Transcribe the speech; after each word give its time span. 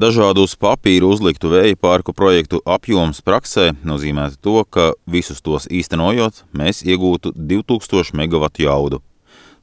Dažādu 0.00 0.46
uz 0.46 0.54
papīra 0.56 1.04
uzliktu 1.12 1.50
vēja 1.52 1.76
parku 1.76 2.14
projektu 2.16 2.60
apjoms 2.64 3.18
praksē 3.26 3.66
nozīmētu 3.84 4.38
to, 4.46 4.62
ka 4.64 4.84
visus 5.04 5.42
tos 5.44 5.66
īstenojot, 5.68 6.38
mēs 6.56 6.80
iegūtu 6.88 7.34
2000 7.36 8.16
megawatu 8.16 8.64
jaudu. 8.64 9.00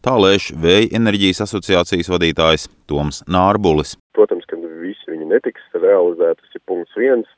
Tā 0.06 0.14
lēš 0.14 0.52
Vēja 0.62 0.92
enerģijas 1.00 1.42
asociācijas 1.48 2.12
vadītājs 2.14 2.68
Toms 2.86 3.24
Nārbulis. 3.26 3.96
Protams, 4.14 4.46
ka 4.46 4.60
visi 4.84 5.10
viņi 5.10 5.32
netiks 5.32 5.66
realizēti, 5.74 6.44
tas 6.44 6.60
ir 6.60 6.66
punkts 6.70 7.02
viens. 7.02 7.34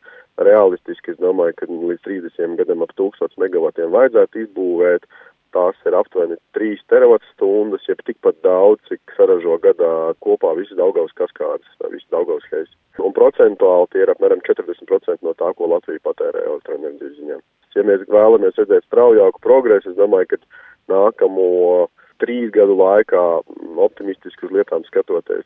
Realistiski 0.49 1.13
es 1.13 1.21
domāju, 1.23 1.55
ka 1.55 1.71
līdz 1.71 2.03
30 2.03 2.59
gadam 2.59 2.83
ap 2.83 2.91
1000 2.99 3.39
megavatiem 3.39 3.95
vajadzētu 3.95 4.43
izbūvēt 4.43 5.07
tās 5.55 5.77
ir 5.89 5.95
aptuveni 5.97 6.37
3 6.57 6.83
terawatstundas, 6.91 7.85
jeb 7.89 8.01
tikpat 8.07 8.39
daudz, 8.45 8.81
cik 8.89 9.15
saražo 9.17 9.57
gadā 9.63 9.93
kopā 10.25 10.53
visas 10.57 10.77
Daugavas 10.79 11.15
kaskādas, 11.17 11.69
visas 11.89 12.09
Daugavas 12.13 12.45
heis. 12.53 12.71
Un 12.99 13.15
procentuāli 13.15 13.89
tie 13.93 14.03
ir 14.05 14.13
apmēram 14.13 14.43
40% 14.47 15.25
no 15.25 15.35
tā, 15.39 15.53
ko 15.55 15.69
Latvija 15.73 16.03
patērē 16.05 16.45
elektroenerģijas 16.45 17.17
ziņā. 17.19 17.39
Ja 17.77 17.85
mēs 17.85 18.01
vēlamies 18.09 18.57
redzēt 18.59 18.87
straujāku 18.87 19.39
progresu, 19.45 19.91
es 19.91 19.99
domāju, 19.99 20.33
ka 20.33 20.39
nākamo 20.91 21.87
trīs 22.19 22.49
gadu 22.51 22.75
laikā 22.79 23.21
optimistiski 23.79 24.49
uz 24.49 24.55
lietām 24.57 24.83
skatoties, 24.87 25.45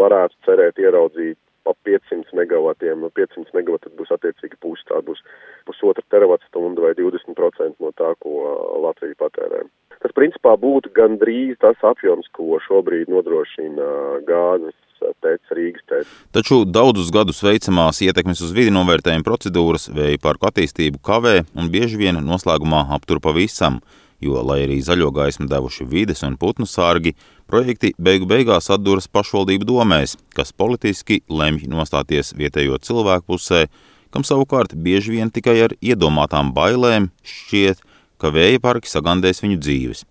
varētu 0.00 0.34
cerēt 0.48 0.80
ieraudzīt 0.82 1.38
ap 1.70 1.76
500 1.88 2.34
megavatiem. 2.38 3.04
No 3.04 3.10
500 3.14 3.54
megawatu 3.56 3.92
būs 3.98 4.12
attiecīgi 4.16 4.58
pusi, 4.62 4.86
tā 4.88 5.00
būs 5.04 5.22
pusotra 5.68 6.04
teravatstunda 6.12 6.86
vai 6.86 6.94
20% 6.98 7.78
no 7.84 7.92
tā, 7.98 8.14
ko 8.22 8.54
Latvija 8.86 9.18
patērē. 9.20 9.66
Tas 9.98 10.14
principā 10.14 10.54
būtu 10.60 10.92
gandrīz 10.94 11.58
tas 11.62 11.78
apjoms, 11.82 12.28
ko 12.36 12.60
šobrīd 12.62 13.10
nodrošina 13.10 13.88
gāzes 14.28 14.76
teica 15.22 15.56
Rīgas 15.58 15.86
teica. 15.90 16.10
Taču 16.34 16.62
daudzus 16.66 17.10
gadus 17.14 17.42
veicamās 17.42 18.00
ietekmes 18.06 18.42
uz 18.44 18.54
vidi 18.54 18.74
novērtējuma 18.74 19.26
procedūras 19.26 19.88
vēja 19.94 20.20
parku 20.22 20.50
attīstību 20.50 21.02
kavē 21.02 21.40
un 21.58 21.70
bieži 21.74 21.98
vien 22.00 22.18
noslēgumā 22.22 22.86
aptur 22.94 23.22
pavisam 23.22 23.82
jo, 24.22 24.38
lai 24.42 24.62
arī 24.66 24.78
zaļo 24.82 25.10
gaismu 25.14 25.48
devuši 25.50 25.86
vides 25.88 26.24
un 26.26 26.38
putnu 26.40 26.66
sārgi, 26.66 27.14
projekti 27.48 27.94
beigu 27.98 28.28
beigās 28.28 28.68
atduras 28.74 29.08
pašvaldību 29.08 29.66
domēs, 29.68 30.16
kas 30.36 30.52
politiski 30.52 31.22
lemj 31.28 31.64
nostāties 31.72 32.34
vietējo 32.36 32.78
cilvēku 32.84 33.32
pusē, 33.32 33.64
kam 34.12 34.24
savukārt 34.24 34.76
bieži 34.76 35.16
vien 35.16 35.32
tikai 35.32 35.56
ar 35.64 35.74
iedomātām 35.80 36.52
bailēm 36.56 37.10
šķiet, 37.24 37.82
ka 38.20 38.32
vēja 38.34 38.60
parki 38.62 38.90
sagandēs 38.90 39.42
viņu 39.44 39.58
dzīves. 39.64 40.04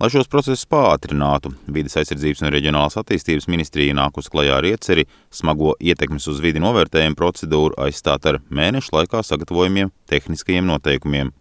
Lai 0.00 0.08
šos 0.08 0.30
procesus 0.32 0.64
pātrinātu, 0.64 1.50
vidas 1.68 1.98
aizsardzības 2.00 2.40
un 2.40 2.48
reģionālās 2.54 2.96
attīstības 2.96 3.50
ministrija 3.52 3.92
nākus 3.98 4.30
klajā 4.32 4.54
ar 4.56 4.64
ieceri 4.64 5.04
smago 5.28 5.74
ietekmes 5.76 6.24
uz 6.32 6.38
vidi 6.40 6.62
novērtējumu 6.64 7.18
procedūru 7.18 7.76
aizstāt 7.84 8.24
ar 8.30 8.38
mēnešu 8.48 8.94
laikā 8.96 9.20
sagatavojumiem 9.28 9.92
tehniskajiem 10.08 10.64
noteikumiem. 10.72 11.34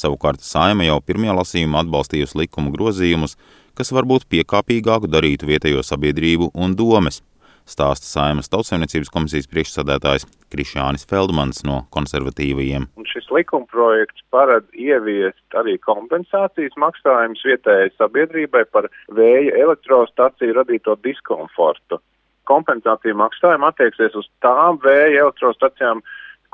Savukārt 0.00 0.40
Saima 0.40 0.88
jau 0.88 0.96
pirmajā 1.04 1.36
lasījumā 1.36 1.84
atbalstījusi 1.84 2.40
likumu 2.40 2.72
grozījumus, 2.72 3.36
kas 3.78 3.92
varbūt 3.94 4.28
piekāpīgāku 4.32 5.10
darītu 5.10 5.48
vietējo 5.50 5.82
sabiedrību 5.86 6.50
un 6.54 6.76
domes, 6.78 7.20
stāsta 7.68 8.06
Saimas 8.06 8.50
tautsēmniecības 8.52 9.10
komisijas 9.12 9.48
priekšsādētājs 9.50 10.26
Krišjānis 10.52 11.06
Feldmans 11.08 11.62
no 11.66 11.82
konservatīvajiem. 11.94 12.88
Un 13.00 13.08
šis 13.08 13.30
likumprojekts 13.34 14.24
paredz 14.34 14.68
ieviest 14.76 15.58
arī 15.58 15.76
kompensācijas 15.84 16.76
maksājumus 16.80 17.44
vietējai 17.48 17.92
sabiedrībai 17.96 18.66
par 18.72 18.90
vēja 19.16 19.56
elektrostaciju 19.64 20.58
radīto 20.60 20.98
diskomfortu. 21.06 22.00
Kompensācija 22.44 23.16
maksājuma 23.16 23.72
attieksies 23.72 24.16
uz 24.20 24.28
tām 24.44 24.76
vēja 24.84 25.24
elektrostacijām, 25.24 26.02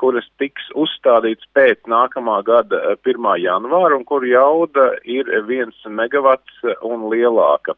kuras 0.01 0.27
tiks 0.41 0.69
uzstādīts 0.77 1.47
pēc 1.55 1.85
nākamā 1.91 2.41
gada 2.47 2.95
1. 2.97 3.27
Eh, 3.35 3.41
janvāra 3.45 3.97
un 3.99 4.05
kur 4.07 4.25
jauda 4.25 4.91
ir 5.05 5.29
1 5.37 5.73
megawats 6.01 6.65
un 6.81 7.09
lielāka. 7.13 7.77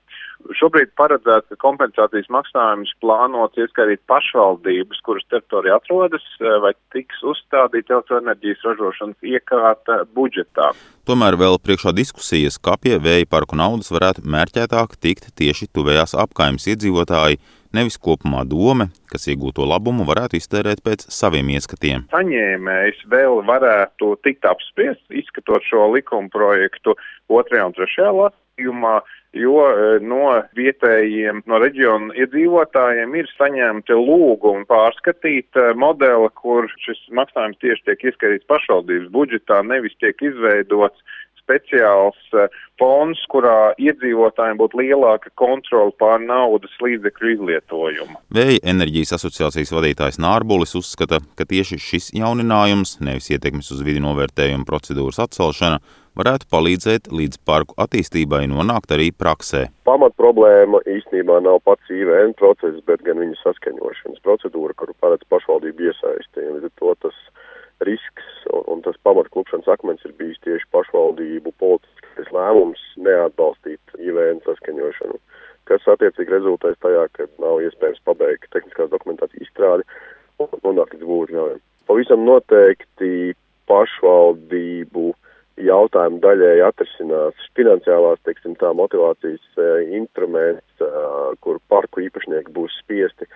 Šobrīd 0.60 0.92
paredzēts, 1.00 1.48
ka 1.54 1.58
kompensācijas 1.62 2.28
maksājumus 2.34 2.92
plānots 3.04 3.60
ieskatīt 3.60 4.02
pašvaldības, 4.12 5.00
kuras 5.06 5.24
teritorijā 5.32 5.78
atrodas, 5.80 6.26
eh, 6.40 6.58
vai 6.64 6.74
tiks 6.96 7.24
uzstādīta 7.24 7.98
elektroenerģijas 7.98 8.66
ražošanas 8.68 9.20
iekārta 9.24 10.04
budžetā. 10.16 10.74
Tomēr 11.08 11.40
vēl 11.40 11.60
priekšā 11.60 11.96
diskusijas, 11.96 12.60
kā 12.60 12.76
pie 12.80 13.00
vēja 13.00 13.28
parku 13.30 13.56
naudas 13.60 13.92
varētu 13.92 14.24
mērķētāk 14.24 15.00
tikt 15.00 15.32
tieši 15.36 15.68
tuvējās 15.76 16.16
apkaimes 16.16 16.68
iedzīvotāji, 16.72 17.40
nevis 17.78 17.98
kopumā 18.02 18.44
dome, 18.50 18.90
kas 19.12 19.28
iegūto 19.32 19.66
labumu 19.68 20.06
varētu 20.08 20.38
iztērēt 20.40 20.84
pēc 20.86 21.08
saviem 21.14 21.52
ieskatiem. 21.56 22.08
Saņēmējs 22.14 23.04
vēl 23.12 23.42
varētu 23.48 24.14
tikt 24.26 24.48
apspriests, 24.50 25.06
izskatot 25.10 25.66
šo 25.68 25.90
likuma 25.96 26.32
projektu 26.34 26.96
otrajā 27.32 27.68
un 27.70 27.76
trešajā 27.78 28.14
lasījumā, 28.20 28.96
jo 29.34 29.64
e, 29.66 29.98
no 30.06 30.30
vietējiem, 30.58 31.42
no 31.50 31.60
reģiona 31.64 32.14
iedzīvotājiem 32.22 33.16
ir 33.18 33.32
saņemti 33.34 33.98
lūgumi 33.98 34.68
pārskatīt 34.70 35.58
e, 35.58 35.72
modeli, 35.80 36.30
kur 36.38 36.70
šis 36.86 37.02
maksājums 37.18 37.60
tieši 37.64 37.90
tiek 37.90 38.08
ieskatīts 38.12 38.50
pašvaldības 38.52 39.10
budžetā, 39.16 39.64
nevis 39.66 39.98
tiek 40.04 40.22
izveidots 40.22 41.02
speciāls 41.44 42.20
uh, 42.34 42.48
fonds, 42.82 43.22
kurā 43.32 43.74
iedzīvotājiem 43.82 44.60
būtu 44.60 44.80
lielāka 44.82 45.32
kontrola 45.40 45.94
pār 46.00 46.24
naudas 46.24 46.74
līdzekļu 46.84 47.34
izlietojumu. 47.38 48.20
Vēja 48.34 48.62
enerģijas 48.74 49.16
asociācijas 49.20 49.74
vadītājs 49.76 50.22
Nārbulis 50.24 50.76
uzskata, 50.80 51.22
ka 51.38 51.48
tieši 51.50 51.80
šis 51.82 52.14
jauninājums, 52.18 52.98
nevis 53.04 53.30
ietekmes 53.34 53.72
uz 53.76 53.84
vidi 53.86 54.04
novērtējuma 54.04 54.68
procedūras 54.70 55.22
atcelšana, 55.28 55.82
varētu 56.18 56.50
palīdzēt 56.54 57.10
līdz 57.10 57.40
parku 57.48 57.78
attīstībai 57.82 58.44
nonākt 58.52 58.94
arī 58.94 59.10
praksē. 59.16 59.66
Pamat 59.88 60.14
problēma 60.20 60.84
īstenībā 60.90 61.40
nav 61.46 61.62
pats 61.66 61.90
IVN 61.90 62.36
process, 62.38 62.78
bet 62.88 63.02
gan 63.06 63.22
viņa 63.22 63.40
saskaņošanas 63.42 64.22
procedūra, 64.26 64.78
kuru 64.78 64.94
paredz 65.02 65.26
pašvaldību 65.34 65.74
to 66.84 66.94
tas 67.02 67.18
risks 67.82 68.46
un, 68.54 68.64
un 68.76 68.82
tas 68.86 68.98
pamatklupšanas 69.08 69.70
akmens 69.76 70.04
ir 70.08 70.14
bijis 70.20 70.40
tieši 70.46 70.70
pašvaldību 70.76 71.54
politiskais 71.62 72.32
lēmums 72.36 72.82
neatbalstīt 73.08 73.98
IVN 74.00 74.42
saskaņošanu, 74.46 75.20
kas 75.70 75.88
attiecīgi 75.96 76.36
rezultēs 76.36 76.80
tajā, 76.84 77.08
ka 77.18 77.28
nav 77.44 77.62
iespējams 77.66 78.04
pabeigt 78.08 78.50
tehniskās 78.56 78.92
dokumentācijas 78.94 79.48
izstrādi 79.48 79.88
un 80.44 80.52
nonākt 80.64 80.98
līdz 80.98 81.10
būvļaujam. 81.10 81.62
Pavisam 81.88 82.24
noteikti 82.28 83.34
pašvaldību 83.70 85.12
jautājumu 85.62 86.20
daļēji 86.24 86.64
atrisinās 86.66 87.48
finansiālās, 87.58 88.22
teiksim, 88.26 88.56
tā 88.62 88.72
motivācijas 88.78 89.44
e, 89.62 89.68
instruments, 90.00 90.66
e, 90.82 90.90
kur 91.46 91.60
parku 91.70 92.02
īpašnieki 92.06 92.54
būs 92.56 92.80
spiesti 92.82 93.28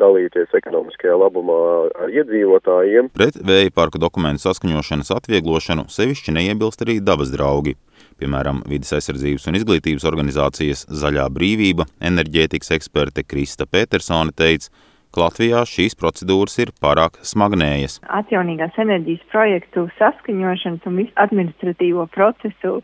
dalīties 0.00 0.52
ekonomiskajā 0.56 1.16
labumā 1.20 1.58
ar 2.04 2.12
iedzīvotājiem. 2.12 3.10
Pret 3.16 3.38
vēja 3.40 3.72
parku 3.76 4.00
dokumentu 4.00 4.44
saskaņošanas 4.44 5.12
atvieglošanu 5.18 5.86
sevišķi 5.92 6.36
neiebilst 6.36 6.84
arī 6.84 6.98
dabas 7.04 7.32
draugi. 7.32 7.76
Piemēram, 8.20 8.62
vidas 8.68 8.94
aizsardzības 8.96 9.48
un 9.50 9.58
izglītības 9.60 10.04
organizācijas 10.08 10.86
Zaļā 10.88 11.28
brīvība 11.32 11.88
enerģētikas 12.00 12.72
eksperte 12.78 13.24
Krista 13.28 13.68
Petersone 13.68 14.32
teica, 14.36 14.72
Latvijā 15.20 15.62
šīs 15.68 15.96
procedūras 15.98 16.58
ir 16.62 16.72
pārāk 16.82 17.18
smagnējas. 17.26 18.00
Atjaunīgās 18.20 18.78
enerģijas 18.82 19.24
projektu 19.32 19.86
saskaņošanas 19.98 20.88
un 20.88 21.02
visu 21.02 21.14
administratīvo 21.24 22.06
procesu 22.14 22.80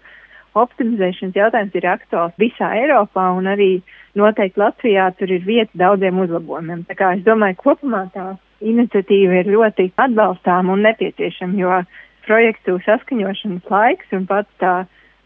optimizēšanas 0.58 1.36
jautājums 1.38 1.76
ir 1.78 1.88
aktuāls 1.88 2.38
visā 2.40 2.70
Eiropā 2.76 3.28
un 3.36 3.48
arī 3.52 3.70
noteikti 4.18 4.60
Latvijā 4.60 5.08
tur 5.18 5.32
ir 5.32 5.44
vieta 5.46 5.72
daudziem 5.84 6.20
uzlabojumiem. 6.24 6.84
Tā 6.88 6.96
kā 6.98 7.12
es 7.16 7.24
domāju, 7.26 7.60
kopumā 7.62 8.04
tā 8.16 8.32
iniciatīva 8.60 9.40
ir 9.40 9.52
ļoti 9.52 9.90
atbalstāma 10.00 10.76
un 10.76 10.84
nepieciešama, 10.86 11.58
jo 11.58 11.78
projektu 12.26 12.76
saskaņošanas 12.86 13.70
laiks 13.72 14.12
un 14.16 14.26
pats 14.28 14.60
tā 14.62 14.74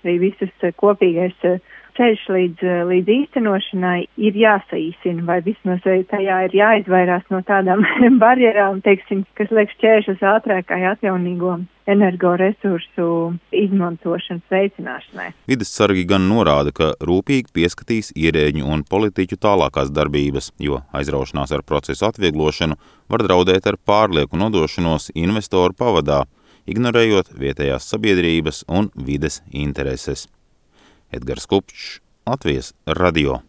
arī 0.04 0.18
visas 0.28 0.72
kopīgais 0.80 1.36
ceļš 1.96 2.24
līdz, 2.36 2.64
eh, 2.64 2.82
līdz 2.90 3.12
īstenošanai 3.16 4.00
ir 4.28 4.36
jāsaīsina, 4.40 5.24
vai 5.28 5.40
vismaz 5.44 5.84
tajā 5.84 6.38
ir 6.48 6.58
jāizvairās 6.60 7.24
no 7.32 7.40
tādām 7.46 7.84
barjerām, 8.24 8.82
teiksim, 8.84 9.24
kas 9.38 9.50
liek 9.50 9.72
šķēršus 9.76 10.22
ātrākai 10.34 10.82
atjaunīgo 10.92 11.58
energoresursu 11.86 13.08
izmantošanas 13.54 14.42
veicināšanai. 14.50 15.28
Vides 15.46 15.70
sargi 15.70 16.02
gan 16.08 16.26
norāda, 16.30 16.74
ka 16.74 16.92
rūpīgi 16.98 17.52
pieskatīs 17.54 18.12
ierēģu 18.18 18.66
un 18.66 18.82
politiķu 18.90 19.38
tālākās 19.42 19.92
darbības, 19.94 20.50
jo 20.58 20.82
aizraušanās 20.96 21.54
ar 21.54 21.62
procesu 21.66 22.08
atvieglošanu 22.10 22.78
var 23.12 23.26
draudēt 23.26 23.70
ar 23.70 23.78
pārlieku 23.78 24.38
nodošanos 24.40 25.12
investoru 25.14 25.78
pavadā, 25.78 26.24
ignorējot 26.66 27.36
vietējās 27.38 27.86
sabiedrības 27.92 28.64
un 28.66 28.90
vides 28.98 29.42
intereses. 29.52 30.26
Edgars 31.16 31.46
Kupčs, 31.46 32.00
Latvijas 32.26 32.74
radio. 32.86 33.40